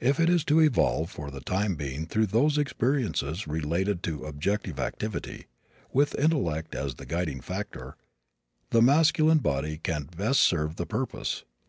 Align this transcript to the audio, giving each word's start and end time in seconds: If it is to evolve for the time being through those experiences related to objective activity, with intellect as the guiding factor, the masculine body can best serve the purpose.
If 0.00 0.18
it 0.18 0.28
is 0.28 0.42
to 0.46 0.58
evolve 0.58 1.12
for 1.12 1.30
the 1.30 1.40
time 1.40 1.76
being 1.76 2.04
through 2.04 2.26
those 2.26 2.58
experiences 2.58 3.46
related 3.46 4.02
to 4.02 4.24
objective 4.24 4.80
activity, 4.80 5.46
with 5.92 6.16
intellect 6.18 6.74
as 6.74 6.96
the 6.96 7.06
guiding 7.06 7.40
factor, 7.40 7.96
the 8.70 8.82
masculine 8.82 9.38
body 9.38 9.78
can 9.78 10.06
best 10.12 10.40
serve 10.40 10.74
the 10.74 10.86
purpose. 10.86 11.44